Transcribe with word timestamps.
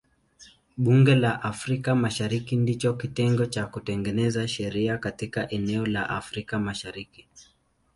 Bunge 0.83 1.15
la 1.15 1.39
Afrika 1.43 1.93
Mashariki 1.95 2.55
ndicho 2.55 2.93
kitengo 2.93 3.45
cha 3.45 3.65
kutengeneza 3.67 4.47
sheria 4.47 4.97
katika 4.97 5.49
eneo 5.49 5.85
la 5.85 6.09
Afrika 6.09 6.59
Mashariki. 6.59 7.27